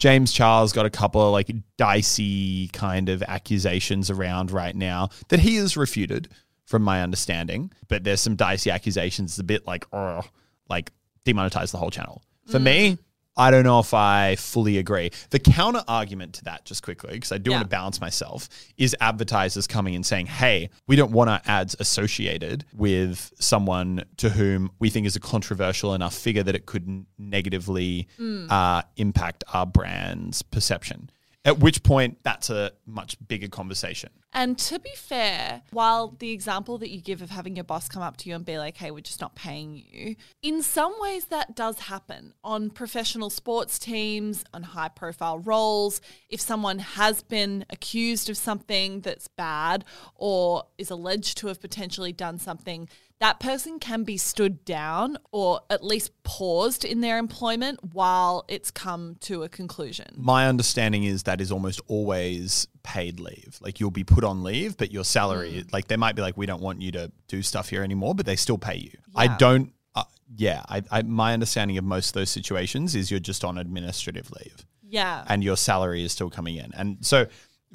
[0.00, 5.38] James Charles got a couple of like dicey kind of accusations around right now that
[5.40, 6.28] he has refuted,
[6.70, 7.72] from my understanding.
[7.88, 10.22] But there's some dicey accusations, a bit like, oh,
[10.68, 10.92] like
[11.26, 12.22] demonetize the whole channel.
[12.46, 12.62] For mm.
[12.62, 12.98] me,
[13.40, 15.10] I don't know if I fully agree.
[15.30, 18.94] The counter argument to that, just quickly, because I do want to balance myself, is
[19.00, 24.70] advertisers coming and saying, hey, we don't want our ads associated with someone to whom
[24.78, 28.08] we think is a controversial enough figure that it could negatively
[28.50, 31.10] uh, impact our brand's perception.
[31.44, 34.10] At which point, that's a much bigger conversation.
[34.32, 38.02] And to be fair, while the example that you give of having your boss come
[38.02, 41.24] up to you and be like, hey, we're just not paying you, in some ways
[41.26, 46.02] that does happen on professional sports teams, on high profile roles.
[46.28, 52.12] If someone has been accused of something that's bad or is alleged to have potentially
[52.12, 52.88] done something,
[53.20, 58.70] that person can be stood down or at least paused in their employment while it's
[58.70, 60.06] come to a conclusion.
[60.16, 63.58] My understanding is that is almost always paid leave.
[63.60, 66.46] Like you'll be put on leave, but your salary, like they might be like, we
[66.46, 68.92] don't want you to do stuff here anymore, but they still pay you.
[69.14, 69.72] I don't.
[69.94, 70.04] Uh,
[70.36, 74.30] yeah, I, I, my understanding of most of those situations is you're just on administrative
[74.30, 75.24] leave Yeah.
[75.28, 76.70] and your salary is still coming in.
[76.74, 77.26] And so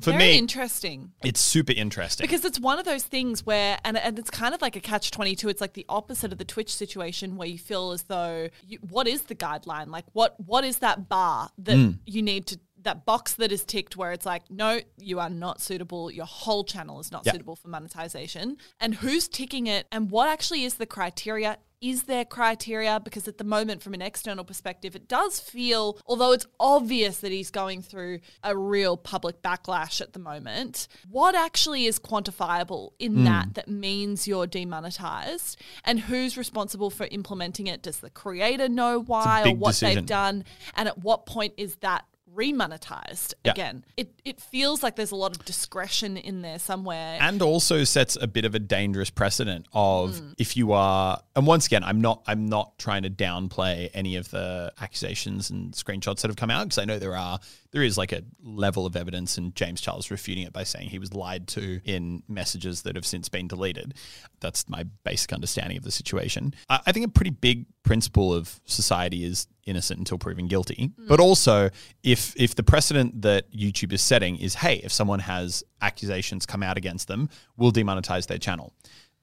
[0.01, 1.13] for Very me, interesting.
[1.23, 2.23] it's super interesting.
[2.25, 5.09] Because it's one of those things where, and, and it's kind of like a catch
[5.11, 5.47] 22.
[5.49, 9.07] It's like the opposite of the Twitch situation where you feel as though, you, what
[9.07, 9.87] is the guideline?
[9.87, 11.99] Like, what what is that bar that Mm.
[12.05, 15.59] you need to, that box that is ticked where it's like, no, you are not
[15.61, 16.11] suitable.
[16.11, 17.31] Your whole channel is not Yeah.
[17.31, 18.57] suitable for monetization.
[18.79, 19.87] And who's ticking it?
[19.91, 21.57] And what actually is the criteria?
[21.85, 22.99] Is there criteria?
[22.99, 27.31] Because at the moment, from an external perspective, it does feel, although it's obvious that
[27.31, 33.17] he's going through a real public backlash at the moment, what actually is quantifiable in
[33.17, 33.23] Hmm.
[33.25, 35.61] that that means you're demonetized?
[35.83, 37.83] And who's responsible for implementing it?
[37.83, 39.95] Does the creator know why or what decision.
[39.95, 40.43] they've done?
[40.75, 42.05] And at what point is that?
[42.35, 43.51] Remonetized Yeah.
[43.51, 47.83] again it it feels like there's a lot of discretion in there somewhere and also
[47.83, 50.31] sets a bit of a dangerous precedent of Hmm.
[50.37, 54.29] if you are and once again i'm not i'm not trying to downplay any of
[54.31, 57.39] the accusations and screenshots that have come out because i know there are
[57.71, 60.99] there is like a level of evidence and james charles refuting it by saying he
[60.99, 63.93] was lied to in messages that have since been deleted
[64.39, 68.59] that's my basic understanding of the situation i, I think a pretty big principle of
[68.65, 70.91] society is innocent until proven guilty.
[70.99, 71.07] Mm.
[71.07, 71.69] But also,
[72.03, 76.63] if if the precedent that YouTube is setting is, hey, if someone has accusations come
[76.63, 78.73] out against them, we'll demonetize their channel.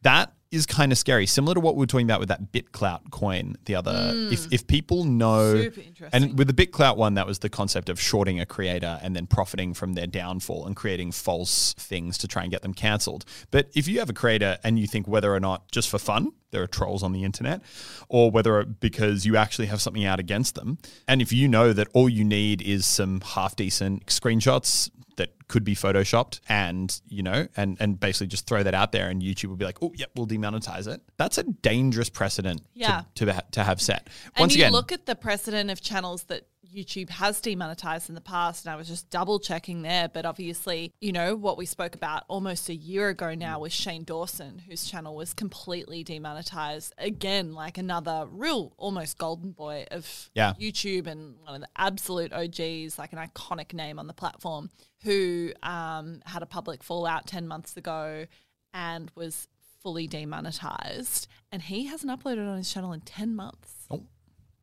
[0.03, 1.27] That is kind of scary.
[1.27, 4.13] Similar to what we were talking about with that BitClout coin the other.
[4.31, 4.53] If mm.
[4.53, 5.71] if people know,
[6.13, 9.27] and with the BitClout one, that was the concept of shorting a creator and then
[9.27, 13.25] profiting from their downfall and creating false things to try and get them cancelled.
[13.51, 16.33] But if you have a creator and you think whether or not just for fun,
[16.51, 17.63] there are trolls on the internet,
[18.09, 20.77] or whether because you actually have something out against them,
[21.09, 25.65] and if you know that all you need is some half decent screenshots that could
[25.65, 29.47] be photoshopped and you know and and basically just throw that out there and YouTube
[29.49, 33.03] will be like oh yep we'll demonetize it that's a dangerous precedent Yeah.
[33.17, 36.25] to, to, ha- to have set And you again look at the precedent of channels
[36.25, 40.09] that YouTube has demonetized in the past, and I was just double checking there.
[40.09, 44.05] But obviously, you know, what we spoke about almost a year ago now was Shane
[44.05, 46.95] Dawson, whose channel was completely demonetized.
[46.99, 50.55] Again, like another real almost golden boy of Yeah.
[50.59, 54.71] YouTube and one of the absolute OGs, like an iconic name on the platform,
[55.03, 58.27] who um, had a public fallout 10 months ago
[58.73, 59.49] and was
[59.83, 61.27] fully demonetized.
[61.51, 63.87] And he hasn't uploaded on his channel in 10 months.
[63.91, 64.05] Oh.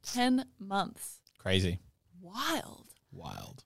[0.03, 1.19] 10 months.
[1.37, 1.79] crazy
[2.21, 2.87] Wild.
[3.11, 3.63] wild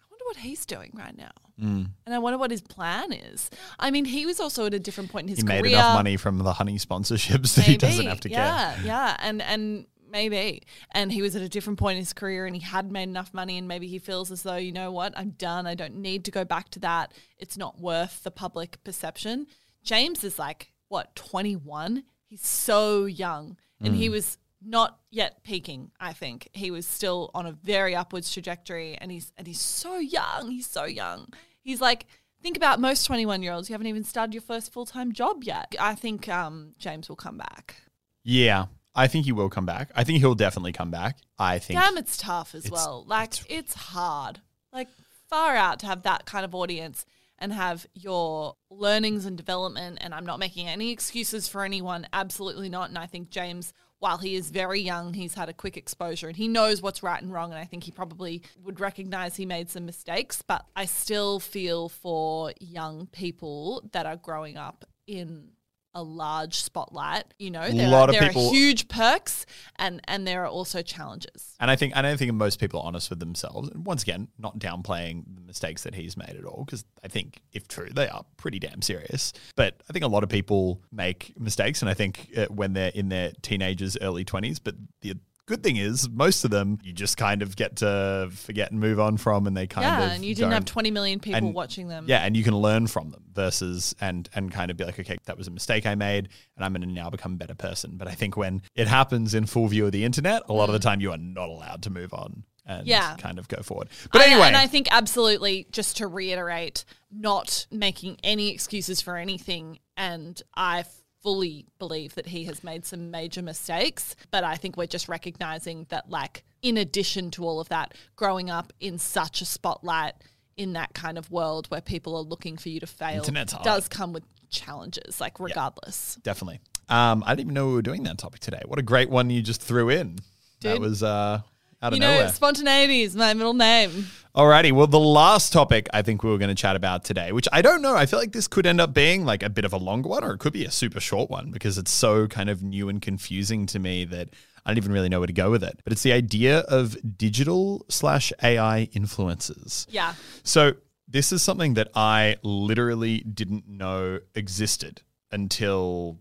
[0.00, 1.30] I wonder what he's doing right now.
[1.60, 1.90] Mm.
[2.06, 3.50] And I wonder what his plan is.
[3.78, 5.62] I mean, he was also at a different point in his he career.
[5.62, 9.16] made enough money from the honey sponsorships that he doesn't have to yeah, care Yeah,
[9.20, 10.62] and and maybe.
[10.92, 13.32] And he was at a different point in his career and he had made enough
[13.32, 15.66] money and maybe he feels as though, you know what, I'm done.
[15.66, 17.12] I don't need to go back to that.
[17.38, 19.46] It's not worth the public perception.
[19.82, 22.04] James is like, what, 21?
[22.26, 23.56] He's so young.
[23.80, 23.96] And Mm.
[23.96, 25.90] he was not yet peaking.
[26.00, 29.98] I think he was still on a very upwards trajectory, and he's and he's so
[29.98, 30.50] young.
[30.50, 31.32] He's so young.
[31.62, 32.06] He's like
[32.42, 33.68] think about most twenty one year olds.
[33.68, 35.74] You haven't even started your first full time job yet.
[35.80, 37.76] I think um, James will come back.
[38.24, 39.90] Yeah, I think he will come back.
[39.96, 41.18] I think he'll definitely come back.
[41.38, 41.78] I think.
[41.80, 43.04] Damn, it's tough as It's- well.
[43.06, 44.40] Like it's, hard.
[44.72, 44.88] Like
[45.28, 47.04] far out to have that kind of audience
[47.38, 49.98] and have your learnings and development.
[50.00, 52.06] And I'm not making any excuses for anyone.
[52.12, 52.88] Absolutely not.
[52.90, 56.36] And I think James, while he is very young, he's had a quick exposure and
[56.36, 57.52] he knows what's right and wrong.
[57.52, 60.42] And I think he probably would recognize he made some mistakes.
[60.42, 65.50] But I still feel for young people that are growing up in
[65.94, 67.24] a large spotlight.
[67.38, 71.54] You know, there, are, there people- are huge perks and and there are also challenges.
[71.60, 73.68] And I think I don't think most people are honest with themselves.
[73.68, 77.40] And once again, not downplaying the mistakes that he's made at all, because I think
[77.52, 79.32] if true, they are pretty damn serious.
[79.56, 82.92] But I think a lot of people make mistakes, and I think uh, when they're
[82.94, 84.58] in their teenagers, early twenties.
[84.58, 85.14] But the
[85.46, 88.98] good thing is, most of them you just kind of get to forget and move
[89.00, 91.36] on from, and they kind of yeah, of and you didn't have 20 million people
[91.38, 92.06] and- watching them.
[92.08, 95.18] Yeah, and you can learn from them versus and and kind of be like, okay,
[95.26, 97.96] that was a mistake I made, and I'm going to now become a better person.
[97.96, 100.72] But I think when it happens in full view of the internet, a lot of
[100.72, 102.90] the time you are not allowed to move on and Mm.
[102.90, 103.16] Yeah.
[103.16, 103.88] kind of go forward.
[104.12, 109.80] But anyway, and I think absolutely, just to reiterate, not making any excuses for anything.
[109.96, 110.84] And I
[111.22, 114.16] fully believe that he has made some major mistakes.
[114.30, 118.50] But I think we're just recognizing that, like, in addition to all of that, growing
[118.50, 120.14] up in such a spotlight
[120.56, 123.22] in that kind of world where people are looking for you to fail
[123.62, 126.18] does come with challenges, like, regardless.
[126.22, 126.60] definitely.
[126.88, 128.60] Um, I didn't even know we were doing that topic today.
[128.66, 130.18] What a great one you just threw in.
[130.60, 131.40] That was uh,
[131.82, 132.28] out of You know, nowhere.
[132.28, 134.06] spontaneity is my middle name.
[134.34, 137.46] Alrighty, well, the last topic I think we were going to chat about today, which
[137.52, 139.72] I don't know, I feel like this could end up being like a bit of
[139.74, 142.48] a longer one, or it could be a super short one because it's so kind
[142.48, 144.30] of new and confusing to me that
[144.64, 145.80] I don't even really know where to go with it.
[145.84, 149.86] But it's the idea of digital slash AI influences.
[149.90, 150.14] Yeah.
[150.44, 150.74] So
[151.08, 156.20] this is something that I literally didn't know existed until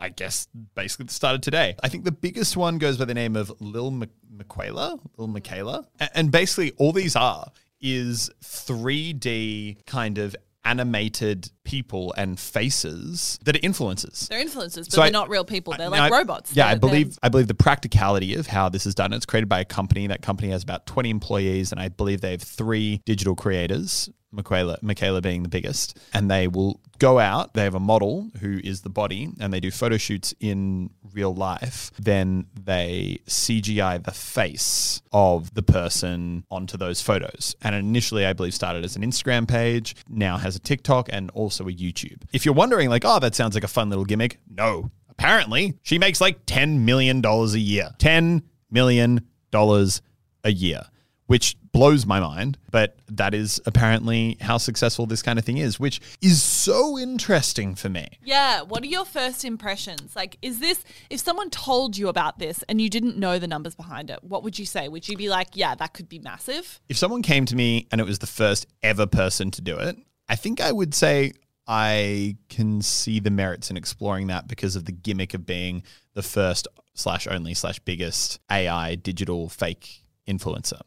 [0.00, 1.76] I guess basically the start of today.
[1.82, 3.90] I think the biggest one goes by the name of Lil
[4.36, 12.40] Miquela, Lil Miquela, and basically all these are is 3D kind of animated people and
[12.40, 14.26] faces that are influencers.
[14.28, 15.74] They're influencers, but So they're not real people.
[15.78, 16.54] They're I- like I- robots.
[16.56, 19.12] Yeah, I They're- they're- believe I believe the practicality of how this is done.
[19.12, 20.08] It's created by a company.
[20.08, 24.10] That company has about twenty employees, and I believe they have three digital creators.
[24.36, 27.54] Miquela, Miquela being the biggest, and they will go out.
[27.54, 31.34] They have a model who is the body, and they do photo shoots in real
[31.34, 31.90] life.
[31.98, 37.56] Then they CGI the face of the person onto those photos.
[37.62, 41.64] And initially, I believe, started as an Instagram page, now has a TikTok and also
[41.64, 42.22] a YouTube.
[42.32, 44.90] If you're wondering, like, oh, that sounds like a fun little gimmick, no.
[45.08, 47.90] Apparently, she makes like $10 million a year.
[47.98, 50.82] $10 million a year,
[51.26, 52.56] which blows my mind.
[52.70, 57.74] But that is apparently how successful this kind of thing is, which is so interesting
[57.74, 58.08] for me.
[58.24, 58.62] Yeah.
[58.62, 60.16] What are your first impressions?
[60.16, 63.74] Like, is this, if someone told you about this and you didn't know the numbers
[63.74, 64.88] behind it, what would you say?
[64.88, 66.80] Would you be like, yeah, that could be massive?
[66.88, 69.98] If someone came to me and it was the first ever person to do it,
[70.28, 71.32] I think I would say
[71.66, 75.82] I can see the merits in exploring that because of the gimmick of being
[76.14, 80.80] the first slash only slash biggest AI digital fake influencer.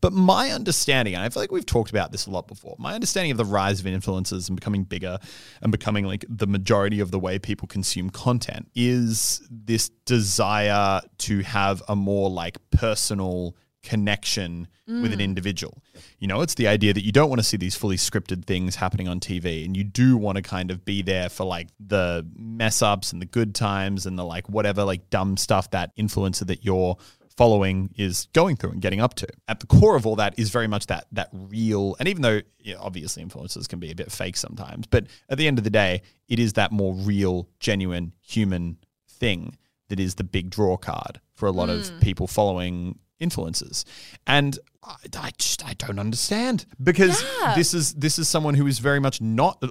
[0.00, 2.94] But my understanding, and I feel like we've talked about this a lot before, my
[2.94, 5.18] understanding of the rise of influencers and becoming bigger
[5.60, 11.40] and becoming like the majority of the way people consume content is this desire to
[11.40, 15.24] have a more like personal connection with an mm.
[15.24, 15.82] individual.
[16.18, 18.76] You know, it's the idea that you don't want to see these fully scripted things
[18.76, 22.26] happening on TV and you do want to kind of be there for like the
[22.36, 26.46] mess ups and the good times and the like whatever like dumb stuff that influencer
[26.46, 26.96] that you're
[27.36, 29.28] following is going through and getting up to.
[29.48, 32.40] At the core of all that is very much that that real and even though
[32.58, 35.64] you know, obviously influencers can be a bit fake sometimes, but at the end of
[35.64, 39.56] the day, it is that more real, genuine human thing
[39.88, 42.00] that is the big draw card for a lot of mm.
[42.00, 43.84] people following influencers.
[44.26, 47.22] And I, I just I don't understand because
[47.54, 49.62] this is this is someone who is very much not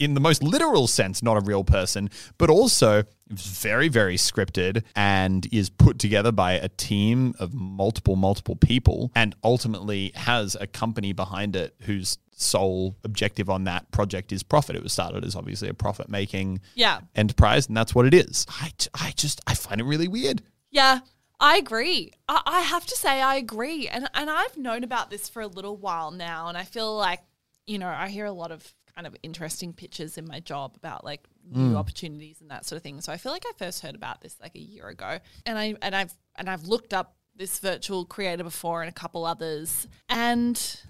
[0.00, 5.46] in the most literal sense not a real person, but also very very scripted and
[5.52, 11.12] is put together by a team of multiple multiple people and ultimately has a company
[11.12, 14.76] behind it whose sole objective on that project is profit.
[14.76, 17.00] It was started as obviously a profit making Yeah.
[17.14, 18.44] enterprise, and that's what it is.
[18.50, 20.42] I, I just I find it really weird.
[20.70, 20.98] Yeah,
[21.38, 22.12] I agree.
[22.28, 25.46] I, I have to say I agree, and and I've known about this for a
[25.46, 27.20] little while now, and I feel like
[27.66, 31.04] you know I hear a lot of kind of interesting pitches in my job about
[31.04, 31.76] like new mm.
[31.76, 33.00] opportunities and that sort of thing.
[33.02, 35.74] So I feel like I first heard about this like a year ago, and I
[35.82, 40.80] and I've and I've looked up this virtual creator before and a couple others, and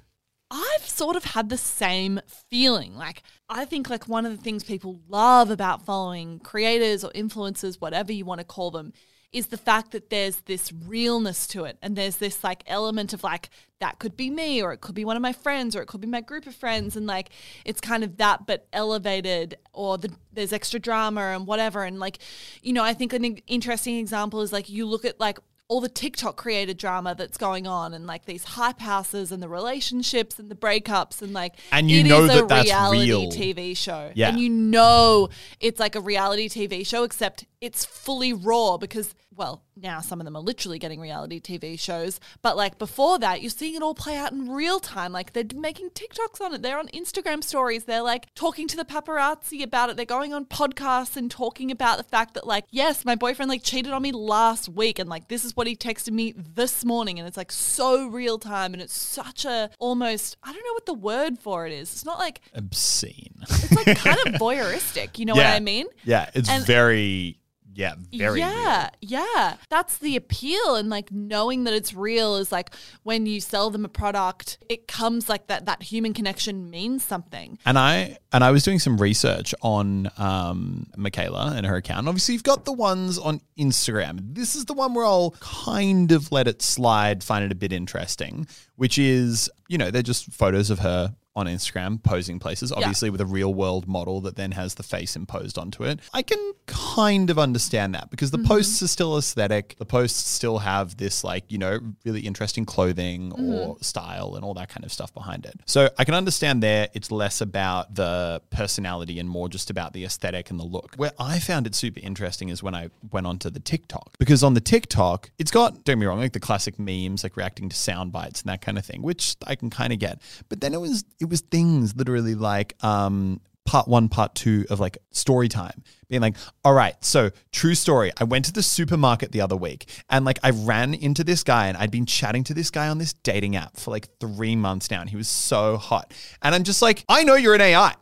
[0.48, 2.94] I've sort of had the same feeling.
[2.94, 7.80] Like, I think like one of the things people love about following creators or influencers,
[7.80, 8.92] whatever you want to call them,
[9.36, 11.76] is the fact that there's this realness to it.
[11.82, 15.04] And there's this like element of like, that could be me, or it could be
[15.04, 16.96] one of my friends, or it could be my group of friends.
[16.96, 17.28] And like,
[17.66, 21.84] it's kind of that, but elevated, or the, there's extra drama and whatever.
[21.84, 22.18] And like,
[22.62, 25.88] you know, I think an interesting example is like, you look at like, all the
[25.88, 30.48] TikTok created drama that's going on and like these hype houses and the relationships and
[30.48, 33.32] the breakups and like And you it know is that a that's reality real.
[33.32, 34.12] TV show.
[34.14, 34.28] Yeah.
[34.28, 35.28] And you know
[35.58, 40.24] it's like a reality TV show except it's fully raw because well, now some of
[40.24, 43.94] them are literally getting reality TV shows, but like before that, you're seeing it all
[43.94, 45.12] play out in real time.
[45.12, 46.62] Like they're making TikToks on it.
[46.62, 47.84] They're on Instagram stories.
[47.84, 49.96] They're like talking to the paparazzi about it.
[49.98, 53.62] They're going on podcasts and talking about the fact that like, yes, my boyfriend like
[53.62, 57.18] cheated on me last week and like this is what he texted me this morning
[57.18, 60.86] and it's like so real time and it's such a almost I don't know what
[60.86, 61.92] the word for it is.
[61.92, 63.34] It's not like Obscene.
[63.42, 65.88] it's like kind of voyeuristic, you know what I mean?
[66.04, 67.38] Yeah, it's And- very,
[67.76, 68.40] yeah, very.
[68.40, 68.90] yeah real.
[69.00, 72.70] yeah that's the appeal and like knowing that it's real is like
[73.02, 77.58] when you sell them a product it comes like that that human connection means something
[77.66, 82.08] And I and I was doing some research on um, Miquela and her account.
[82.08, 84.34] Obviously, you've got the ones on Instagram.
[84.34, 87.72] This is the one where I'll kind of let it slide, find it a bit
[87.72, 88.46] interesting,
[88.76, 93.20] which is you know they're just photos of her on Instagram posing places, obviously with
[93.20, 96.00] a real world model that then has the face imposed onto it.
[96.14, 98.48] I can kind of understand that because the mm-hmm.
[98.48, 99.76] posts are still aesthetic.
[99.78, 103.52] The posts still have this like, you know, really interesting clothing mm-hmm.
[103.52, 105.60] or style and all that kind of stuff behind it.
[105.66, 110.04] So I can understand there it's less about the personality and more just about the
[110.04, 110.94] aesthetic and the look.
[110.96, 114.54] Where I found it super interesting is when I went onto the TikTok because on
[114.54, 117.76] the TikTok, it's got, don't get me wrong, like the classic memes, like reacting to
[117.76, 120.22] sound bites and that kind of thing, which I can kind of get.
[120.48, 124.80] But then it was it was things literally like um part one, part two of
[124.80, 128.12] like story time, being like, all right, so true story.
[128.18, 131.66] I went to the supermarket the other week and like I ran into this guy
[131.66, 134.90] and I'd been chatting to this guy on this dating app for like three months
[134.90, 136.14] now and he was so hot.
[136.40, 137.94] And I'm just like, I know you're an AI.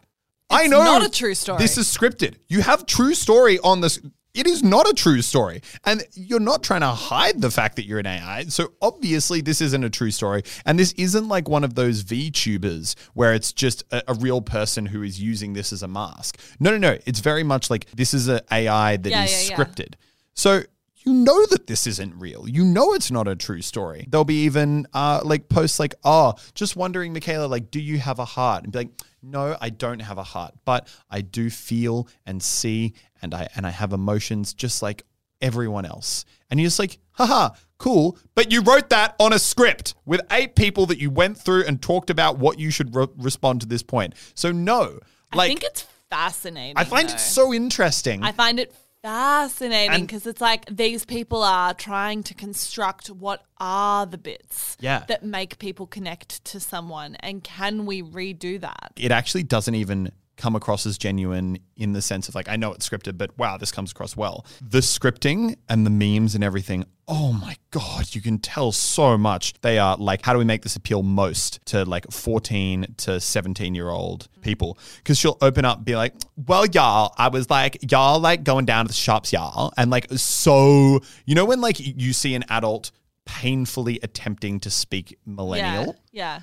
[0.51, 1.59] I know not a true story.
[1.59, 2.37] This is scripted.
[2.49, 3.99] You have true story on this.
[4.35, 5.63] It is not a true story.
[5.85, 8.45] And you're not trying to hide the fact that you're an AI.
[8.49, 10.43] So obviously, this isn't a true story.
[10.67, 14.87] And this isn't like one of those VTubers where it's just a, a real person
[14.87, 16.41] who is using this as a mask.
[16.59, 16.99] No, no, no.
[17.07, 19.57] It's very much like this is an AI that is Yeah, yeah, yeah.
[19.57, 19.95] scripted.
[20.35, 20.63] So
[21.07, 22.49] you know that this isn't real.
[22.49, 24.07] You know it's not a true story.
[24.09, 28.19] There'll be even uh, like posts like, "Oh, just wondering, Miquela, like, do you have
[28.19, 28.89] a heart?" And be like,
[29.25, 33.67] "No, I don't have a heart, but I do feel and see, and I and
[33.67, 35.03] I have emotions just like
[35.41, 39.95] everyone else." And you're just like, "Haha, cool." But you wrote that on a script
[40.05, 43.61] with eight people that you went through and talked about what you should re- respond
[43.63, 44.15] to this point.
[44.35, 44.99] So no,
[45.33, 47.15] i think it's fascinating I find though.
[47.15, 48.23] it so interesting.
[48.23, 48.73] I find it
[49.05, 55.05] fascinating because it's like these people are trying to construct what are the bits Yeah.
[55.09, 60.11] that make people connect to someone and can we redo that it actually doesn't even
[60.37, 63.57] come across as genuine in the sense of like I know it's scripted, but wow,
[63.57, 64.47] this comes across well.
[64.61, 66.85] The scripting and the memes and everything.
[67.07, 69.53] Oh my god, you can tell so much.
[69.61, 73.75] They are like, how do we make this appeal most to like 14 to 17
[73.75, 74.79] year old people?
[74.99, 76.15] Because she'll open up, and be like,
[76.47, 80.07] well, y'all, I was like, y'all like going down to the shops, y'all, and like
[80.13, 82.91] so, you know when like you see an adult
[83.27, 86.41] painfully attempting to speak millennial yeah yeah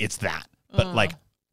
[0.00, 0.94] it's that, but mm.
[0.94, 1.12] like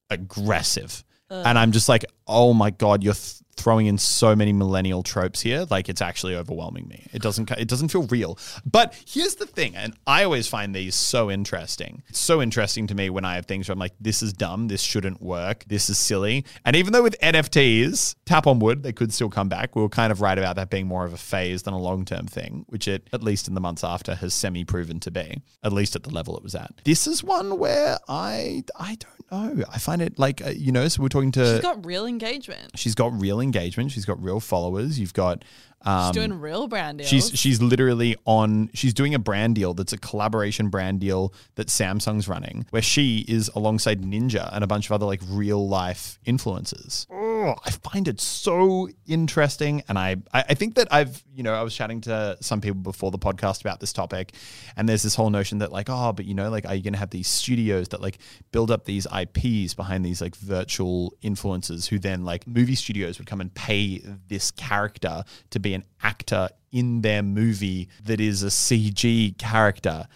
[0.10, 1.04] aggressive.
[1.30, 5.42] And I'm just like, oh my god, you're th- throwing in so many millennial tropes
[5.42, 5.66] here.
[5.70, 7.06] Like it's actually overwhelming me.
[7.12, 7.52] It doesn't.
[7.52, 8.40] It doesn't feel real.
[8.66, 12.02] But here's the thing, and I always find these so interesting.
[12.08, 14.70] It's so interesting to me when I have things where I'm like, this is dumb.
[14.70, 15.66] This shouldn't work.
[15.68, 16.46] This is silly.
[16.64, 19.76] And even though with NFTs, tap on wood, they could still come back.
[19.76, 22.06] We were kind of right about that being more of a phase than a long
[22.06, 25.42] term thing, which it at least in the months after has semi proven to be.
[25.62, 26.72] At least at the level it was at.
[26.86, 29.66] This is one where I I don't know.
[29.70, 30.88] I find it like uh, you know.
[30.88, 31.46] So we're talking to.
[31.46, 33.57] she's got real engagement She's got real engagement.
[33.90, 35.00] She's got real followers.
[35.00, 35.44] You've got.
[35.88, 38.70] Um, she's doing real brand deals She's she's literally on.
[38.74, 43.26] She's doing a brand deal that's a collaboration brand deal that Samsung's running, where she
[43.28, 47.08] is alongside Ninja and a bunch of other like real life influencers.
[47.10, 49.84] oh, I find it so interesting.
[49.88, 52.82] And I, I I think that I've, you know, I was chatting to some people
[52.82, 54.34] before the podcast about this topic.
[54.76, 56.94] And there's this whole notion that, like, oh, but you know, like, are you going
[56.94, 58.18] to have these studios that like
[58.52, 63.28] build up these IPs behind these like virtual influencers who then like movie studios would
[63.28, 68.48] come and pay this character to be an actor in their movie that is a
[68.48, 70.08] CG character?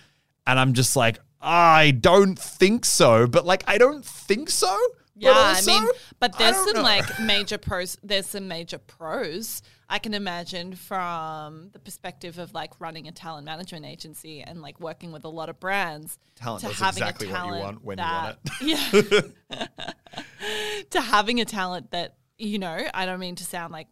[0.46, 3.28] And I'm just like, I don't think so.
[3.28, 4.76] But like, I don't think so.
[5.16, 5.90] But Yeah, also, I mean,
[6.20, 6.82] but there's some know.
[6.82, 7.98] like major pros.
[8.04, 13.46] There's some major pros I can imagine from the perspective of like running a talent
[13.46, 16.18] management agency and like working with a lot of brands.
[16.36, 19.68] Talent to having a exactly what you talent want when you that, want Yeah.
[20.92, 23.88] to having a talent that you know, I don't mean to sound like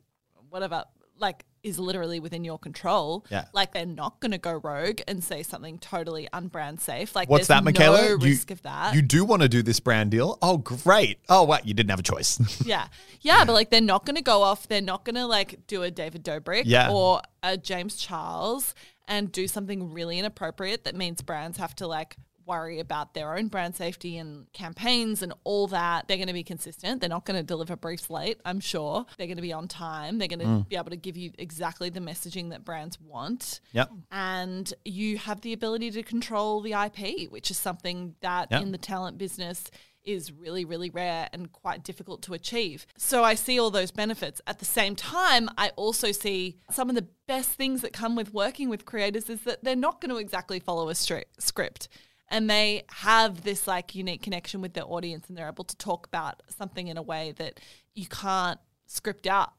[0.50, 0.86] whatever,
[1.18, 3.26] like is literally within your control.
[3.30, 3.46] Yeah.
[3.54, 7.16] Like they're not going to go rogue and say something totally unbrand safe.
[7.16, 8.02] Like What's that, Miquela?
[8.02, 8.96] No you, risk of that.
[8.96, 10.38] You do want to do this brand deal?
[10.42, 11.20] Oh, great.
[11.30, 11.66] Oh, what?
[11.68, 12.40] You didn't have a choice.
[12.66, 12.88] Yeah.
[13.22, 14.68] Yeah, but like they're not going to go off.
[14.68, 16.92] They're not going to like do a David Dobrik Yeah.
[16.92, 18.76] or a James Charles
[19.08, 22.16] and do something really inappropriate that means brands have to like
[22.50, 26.08] worry about their own brand safety and campaigns and all that.
[26.08, 27.00] They're going to be consistent.
[27.00, 29.06] They're not going to deliver briefs late, I'm sure.
[29.18, 30.18] They're going to be on time.
[30.18, 30.68] They're going to Mm.
[30.68, 33.60] be able to give you exactly the messaging that brands want.
[33.72, 33.92] yep.
[34.12, 38.62] And you have the ability to control the IP, which is something that Yeah.
[38.62, 39.66] in the talent business
[40.04, 42.88] is really, really rare and quite difficult to achieve.
[42.98, 44.42] So I see all those benefits.
[44.48, 48.34] At the same time, I also see some of the best things that come with
[48.34, 51.90] working with creators is that they're not going to exactly follow a stri- script.
[52.30, 56.06] And they have this like unique connection with their audience and they're able to talk
[56.08, 57.60] about something in a way that
[57.96, 59.52] you can't script out.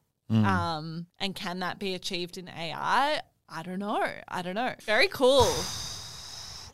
[0.45, 3.21] Um, and can that be achieved in AI?
[3.49, 4.07] I don't know.
[4.27, 4.73] I don't know.
[4.85, 5.51] Very cool.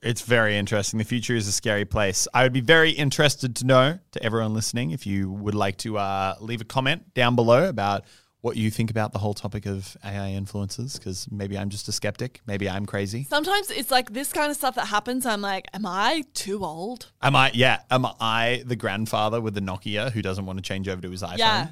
[0.03, 0.99] It's very interesting.
[0.99, 2.27] The future is a scary place.
[2.33, 5.97] I would be very interested to know, to everyone listening, if you would like to
[5.97, 8.05] uh, leave a comment down below about
[8.41, 11.91] what you think about the whole topic of AI influences, because maybe I'm just a
[11.91, 12.41] skeptic.
[12.45, 13.25] Maybe I'm crazy.
[13.29, 15.25] Sometimes it's like this kind of stuff that happens.
[15.25, 17.11] I'm like, am I too old?
[17.21, 20.87] Am I, yeah, am I the grandfather with the Nokia who doesn't want to change
[20.87, 21.37] over to his iPhone?
[21.37, 21.67] Yeah.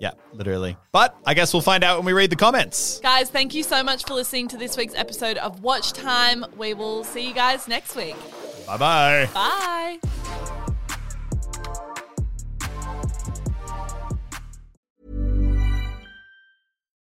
[0.00, 0.76] Yeah, literally.
[0.92, 3.00] But I guess we'll find out when we read the comments.
[3.00, 6.44] Guys, thank you so much for listening to this week's episode of Watch Time.
[6.56, 8.16] We will see you guys next week.
[8.66, 10.57] Bye bye bye.